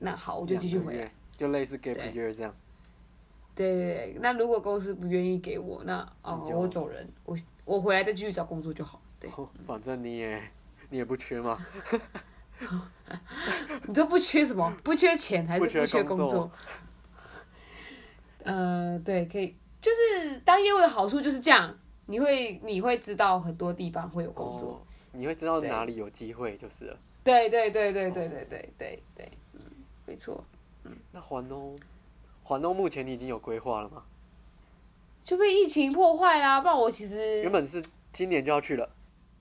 [0.00, 2.52] 那好，我就继续回就类似 gap 对 year 这样。
[3.54, 9.00] 对对对，那如果公司不愿意给我，那哦我走人，我我回来再继续找工作就好。
[9.20, 10.42] 对，哦反正你也
[10.88, 11.58] 你也不缺嘛，
[13.86, 14.72] 你这不缺什么？
[14.82, 16.50] 不缺钱还是不缺工作工作？
[18.44, 24.72] 呃，对，可以，就是当业务的好处就是这样，你会你会知道很多地方会有工作。
[24.72, 24.80] 哦，
[25.12, 26.98] 你会知道哪里有机会就是了。
[27.22, 29.38] 对对对对对对对对对，嗯，
[30.10, 30.44] 没错。
[30.82, 31.76] 嗯那环欧，
[32.42, 34.02] 环欧目前你已经有规划了吗？
[35.22, 37.80] 就被疫情破坏啦，不然我其实原本是
[38.12, 38.90] 今年就要去了，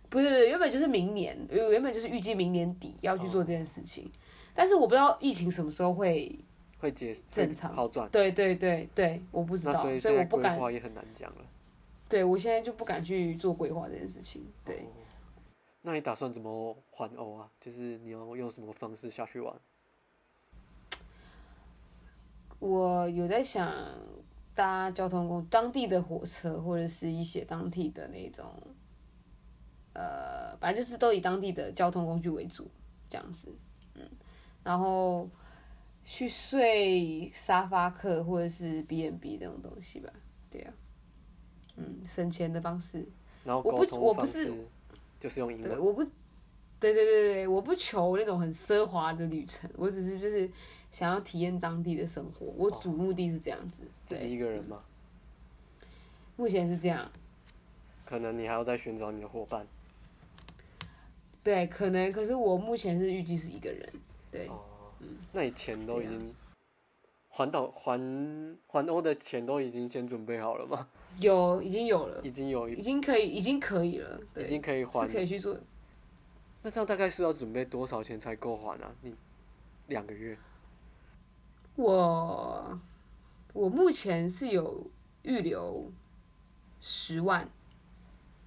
[0.10, 4.12] 不是原本就是明年，原原本就是预计明年底要去做这件事情，
[4.54, 6.38] 但是我不知道疫情什么时候会，
[6.78, 8.08] 会结正常好转。
[8.10, 11.42] 对对对对，我不知道，所以所以我不敢，划也很难讲了。
[12.08, 14.76] 对我现在就不敢去做规划这件事情，对。
[14.76, 14.86] 哦
[15.82, 17.50] 那你打算怎么环欧啊？
[17.58, 19.56] 就是你要用什么方式下去玩？
[22.60, 23.74] 我有在想
[24.54, 28.46] 搭交通工当地的火车，或者是一些当地的那种，
[29.94, 32.70] 呃，反正就是都以当地的交通工具为主，
[33.10, 33.48] 这样子，
[33.96, 34.02] 嗯，
[34.64, 35.30] 然后
[36.04, 40.12] 去睡沙发客或者是 B N B 这种东西吧，
[40.52, 40.74] 对啊，
[41.78, 43.08] 嗯，省钱的方式，
[43.46, 44.54] 然后我不我不是
[45.20, 45.80] 就是用英对，文。
[45.80, 46.04] 我不，
[46.80, 50.50] 对对对对，我不求那种很奢华的旅程，我只是就是
[50.92, 53.84] 想要体验当地的生活，我主目的是这样子。
[54.04, 54.82] 自己，一个人吗？
[56.36, 57.12] 目前是这样。
[58.06, 59.68] 可能你还要再寻找你的伙伴。
[61.44, 63.94] 对，可能，可是我目前是预计是一个人。
[64.32, 64.62] 对，哦，
[65.32, 66.34] 那你钱都已经
[67.30, 70.88] 环岛环环欧的钱都已经先准备好了吗？
[71.20, 74.20] 有已经有了，已经有已经可以，已经可以了。
[74.34, 75.08] 对，已经可以是还。
[75.08, 75.58] 可以去做。
[76.62, 78.92] 那这样大概是要准备多少钱才够还啊？
[79.02, 79.14] 你
[79.88, 80.38] 两个月？
[81.80, 82.80] 我
[83.54, 84.86] 我目前是有
[85.22, 85.90] 预留
[86.82, 87.50] 十万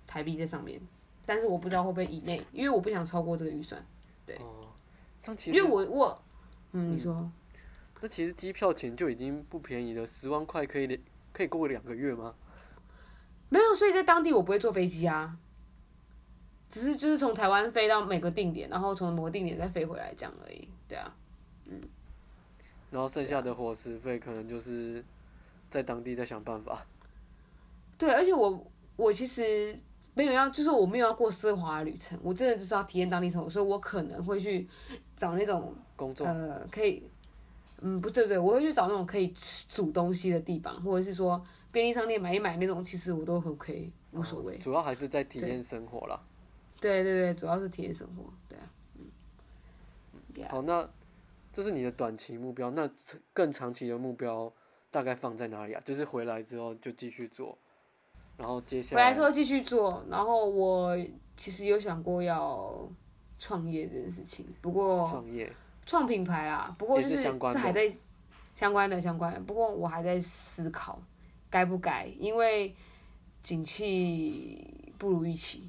[0.06, 0.78] 台币在上面，
[1.24, 3.82] 但是我不知道会不会以内，因为我不想超过这个预算。
[4.26, 4.68] 对哦，
[5.22, 6.22] 这样其因为我我，
[6.72, 7.30] 嗯，你说，
[8.02, 11.00] 那其实机票钱就已经不便宜了，十万块可以
[11.32, 12.34] 可以过两个月吗？
[13.48, 15.38] 没有，所以在当地我不会坐飞机啊，
[16.70, 20.68] 只是就是从台湾飞到每个定点，然后从某个定点再飞回来这样而已。
[20.86, 21.14] 对啊，
[22.92, 25.02] 然后剩下的伙食费可能就是
[25.70, 26.86] 在当地再想办法。
[27.96, 29.76] 对，而且我我其实
[30.14, 34.68] 没有要，就是我没有要过奢华的旅程，我真的就是要体验当地生活，所以我可能会去
[35.16, 37.02] 找那种工作呃可以，
[37.80, 44.58] 嗯，不对不对，我会去找那种可以吃煮东西的地方，或者是说便利商店买一买那种，其实我都很可以，无所谓。
[44.58, 46.20] 主要还是在体验生活啦。
[46.78, 49.06] 对对对，主要是体验生活，对啊，嗯
[50.34, 50.86] ，Yeah 好，那
[51.52, 52.88] 这是你的短期目标，那
[53.32, 54.52] 更长期的目标
[54.90, 55.82] 大概放在哪里啊？
[55.84, 57.58] 就是回来之后就继续做，
[58.36, 60.96] 然后接下来回来之后继续做，然后我
[61.36, 62.88] 其实有想过要
[63.38, 65.52] 创业这件事情，不过创业。
[65.84, 67.92] 创品牌啊，不过是相关的还在
[68.54, 71.02] 相关的相关的，不过我还在思考
[71.50, 72.72] 该不该，因为
[73.42, 75.68] 景气不如预期，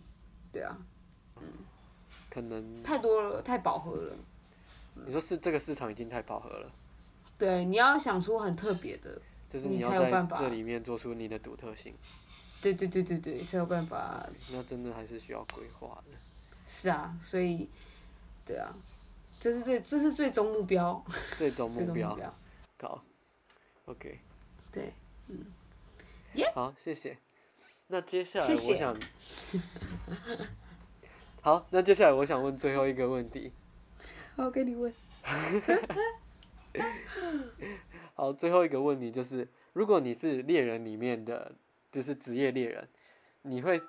[0.51, 0.77] 对啊，
[1.37, 1.43] 嗯
[2.29, 4.15] 可能太多了，太饱和了。
[4.93, 6.71] 你说是这个市场已经太饱和了，
[7.37, 11.93] 对，你要想出很特别的，就是你要在才有办法这里面做出你的独特性，
[12.61, 14.27] 对对对对对，才有办法。
[14.51, 16.17] 那真的还是需要规划的。
[16.65, 17.67] 是啊，所以，
[18.45, 18.73] 对啊，
[19.39, 21.03] 这是最这是最终目标，
[21.37, 22.35] 最终最终目目标，标。
[22.81, 23.03] 好
[23.85, 24.19] ，OK，
[24.71, 24.93] 对，
[25.27, 25.45] 嗯
[26.53, 27.17] 好，谢谢。
[27.87, 28.97] 那接下来谢谢我想，
[31.41, 33.51] 好，那接下来我想问最后一个问题。
[34.35, 34.91] 好，给你问。
[38.15, 41.53] 好，最后一个问题就是，如果你是猎人里面的，
[41.91, 42.89] 就是职业猎人，
[43.43, 43.79] 你会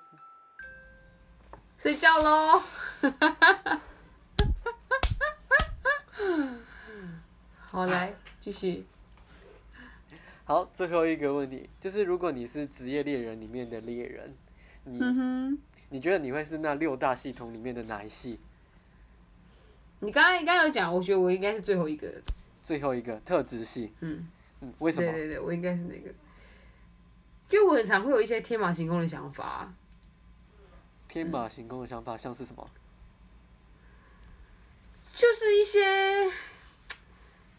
[1.77, 2.61] 睡觉喽。
[7.57, 8.85] 好，来继续。
[10.45, 14.37] 好，最后一个问题就是，如果你是职业猎人里面的猎人，
[14.83, 14.99] 你、
[15.89, 18.39] 你觉得你会是那六大系统里面的哪一系？
[20.05, 22.13] 你刚刚刚刚有讲，我觉得我应该是最后一个。
[22.63, 24.27] 最后一个特质系，嗯，
[24.61, 25.11] 嗯，为什么？
[25.11, 26.09] 对对对，我应该是那个，
[27.51, 29.71] 因为我很常会有一些天马行空的想法。
[31.07, 32.69] 天马行空的想法像是什么？
[35.13, 36.29] 就是一些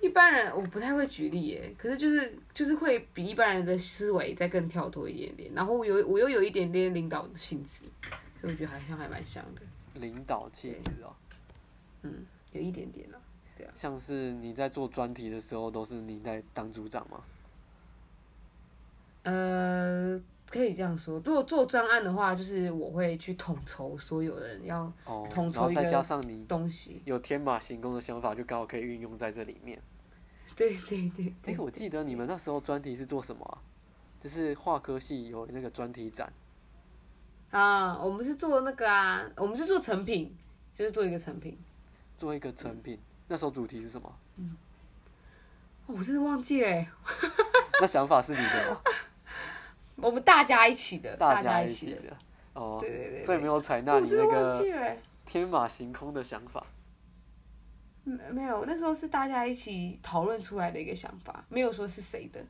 [0.01, 7.85] 一般人我不太会举例耶，可是就是就是会比一般人的思维再更跳脱一点点，然后我有我又有一点点领导的性质，
[8.41, 9.63] 所以我觉得好像还蛮像的，
[9.95, 11.15] 领导气质哦，
[12.03, 12.27] 嗯，
[12.57, 13.19] 有一点点啦。
[13.75, 17.23] 像是你在做专题的时候，都是你在当组长吗？
[19.23, 21.21] 呃，可以以这样说。
[21.25, 27.01] 如果做专案的话，就是我会去统筹所有的人要哦，统筹再加上你东西。
[27.05, 29.81] 有天马行空的想法，就刚好可以运用在这里面。
[30.57, 33.59] 对对对哎、对，我记得你们那时候专题是做什么啊？
[34.21, 36.33] 就是化科系有那个专题展，
[37.51, 40.35] 啊，我们是做那个啊，我们是做成品，
[40.75, 41.57] 就是做一个成品。
[42.17, 42.99] 做一个成品。
[43.29, 44.13] 那时候主题是什么？
[45.87, 46.89] 哦我真的忘记了欸，
[47.81, 48.81] 那想法是你的吗？
[49.97, 51.63] 我们大家一起的，大家。
[51.63, 52.17] 一起的。
[52.55, 54.97] 哦，对对对所以没有采纳你那个。
[55.25, 56.65] 天马行空的想法。
[58.05, 62.41] 没没有，那时候是大家一起讨论出来的一个想法，没有说是谁的，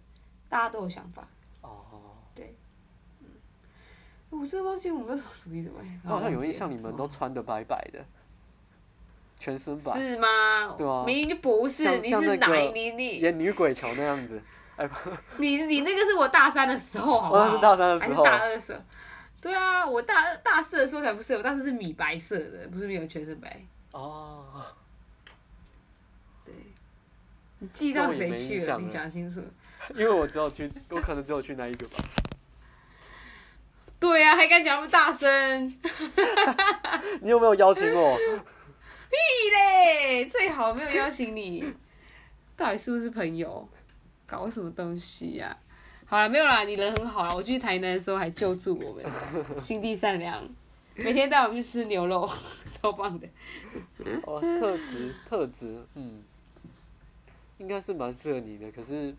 [0.49, 1.27] 大家都有想法。
[1.63, 1.83] 哦
[2.35, 2.55] 对，
[4.29, 6.01] 我真的忘记我们那时候属于什么欸。
[6.05, 8.05] 我好像有印象，你们都穿的白白的，
[9.39, 10.75] 全身白，是吗？
[10.77, 12.57] 对啊明明就不是，你是哪？
[12.59, 14.41] 一你你演女鬼桥那样子。
[14.77, 15.11] 哎，不
[15.43, 17.45] 你你那个是我大三的时候，好不好？
[17.45, 18.81] 哦那是大三的时候还是大二的时候？
[19.41, 23.63] 对啊，我大二大四的时候才不是，我当时是米白色的，不是没有全身白。
[23.93, 24.65] 哦，
[26.45, 26.55] 对，
[27.59, 28.79] 你记到谁去了？
[28.79, 29.41] 你讲清楚。
[29.95, 31.97] 因为我只有去，我可能只有去那一个吧。
[34.01, 35.79] 对啊，还敢讲那么大声？
[37.23, 38.19] 你有没有邀请我？
[39.11, 39.17] 屁
[39.53, 40.27] 嘞！
[40.27, 41.65] 最好没有邀请你，
[42.57, 43.69] 到底是不是朋友？
[44.27, 45.57] 搞什么东西呀、
[46.05, 47.33] 好了，没有啦，你人很好啦。
[47.33, 49.05] 我去台南的时候还救助我们，
[49.63, 50.43] 心地善良，
[50.97, 52.29] 每天带我们去吃牛肉，
[52.83, 53.29] 超棒的。
[54.25, 56.25] 哦，特质特质，嗯，
[57.59, 58.73] 应该是蛮适合你的。
[58.73, 59.15] 可是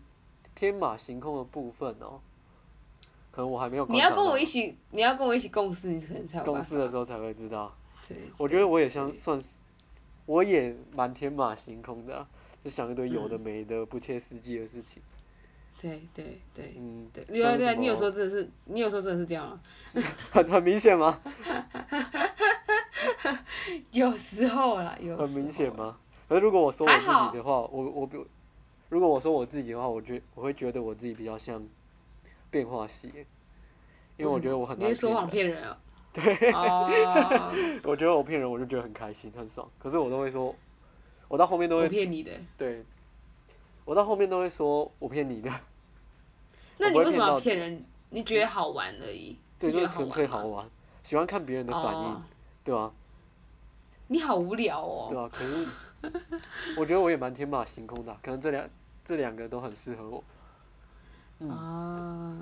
[0.54, 2.20] 天马行空的部分哦，
[3.30, 3.86] 可能我还没有。
[3.86, 6.68] 你要跟我一起，你要跟我一起共事，你可能才有办公法。
[6.68, 7.74] 司的时候才会知道。
[8.06, 9.48] 对，我觉得我也像算是，
[10.28, 12.28] 我也蛮天马行空的、啊，
[12.62, 15.02] 就想一堆有的没的、不切实际的事情。
[15.80, 19.58] 对对对嗯，对，对啊对你有时候真的是，你有时候真的是这样啊。
[20.30, 21.18] 很很明显吗？
[23.92, 25.30] 有时候啦，有很？
[25.30, 25.96] 明显吗？
[26.28, 28.18] 可是如果我说我自己的话，我我比
[28.90, 31.66] 如果我说我自己的话，我觉我会觉得我自己比较像
[32.50, 33.10] 变化系，
[34.18, 35.26] 因为我觉得我很难你会说谎。
[35.26, 35.78] 骗人啊？
[37.84, 39.68] 我觉得我骗人，我就觉得很开心很爽。
[39.78, 40.54] 可是我都会说，
[41.28, 42.32] 我到后面都会骗你的。
[42.56, 42.84] 对，
[43.84, 45.50] 我到后面都会说我骗你的，
[46.78, 47.84] 那你为什么要骗人？
[48.10, 50.26] 你觉得好玩而已，对，就是纯粹。
[50.26, 50.68] 好玩，
[51.02, 52.22] 喜欢看别人的反应，哦，
[52.64, 52.92] 对吧、
[54.06, 55.08] 你好无聊哦。
[55.10, 55.66] 对啊、可是
[56.76, 58.68] 我觉得我也蛮天马行空的啊、可能这两
[59.04, 60.24] 这两个都很适合我。
[61.40, 62.36] 嗯啊，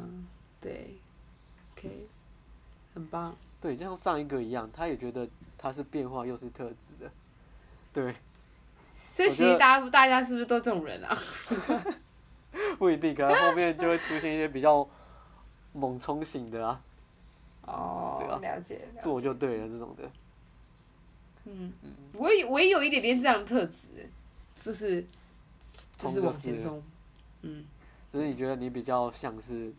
[0.61, 0.95] 对
[1.73, 2.07] ，OK，
[2.95, 3.35] 很棒。
[3.61, 7.11] 对，就像上一个一样，他也觉得他是变化又是特质的，
[7.93, 8.15] 对，
[9.11, 11.17] 所以其实大家大家是不是都这种人啊？
[12.79, 14.89] 不一定，可能后面就会出现一些比较
[15.73, 16.81] 猛冲型的啊，
[17.63, 18.89] 哦对啊，了解。
[19.01, 20.11] 做就对了这种的。
[21.45, 21.73] 嗯，
[22.15, 23.89] 我也我也有一点点这样的特质，
[24.55, 25.05] 就是
[25.97, 26.83] 就是往就是前冲。
[27.43, 27.65] 嗯，
[28.11, 29.73] 只是你觉得你比较像是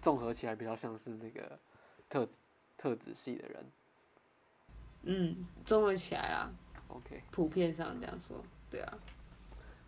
[0.00, 1.58] 综合起来比较像是那个
[2.08, 2.28] 特
[2.76, 3.70] 特质系的人
[5.02, 6.50] 嗯，综合起来啦
[6.88, 8.98] ，，OK，普遍上这样说，对啊。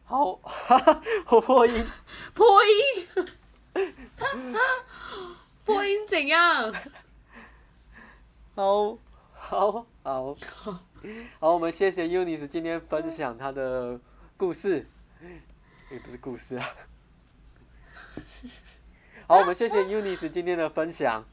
[0.05, 0.41] 好，
[1.29, 1.87] 我破音，
[2.35, 3.09] 破音，
[5.65, 6.73] 破音怎样？
[8.55, 8.97] 好，
[9.33, 10.37] 好，好，
[11.39, 14.01] 好，我们谢谢 Unis 今天分享他的
[14.37, 14.89] 故事，
[15.91, 16.75] 也不是故事啊。
[19.27, 21.27] 好，我们谢谢 Unis 今天的分享。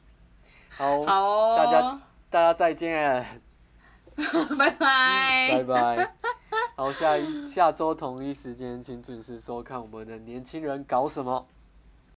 [0.76, 3.24] 好，好哦，大家大家再见，
[4.58, 5.64] 拜 拜拜。
[5.64, 6.14] 拜。
[6.76, 11.46] 好，下一下周同一时间，请准时收看我们的年轻人搞什么。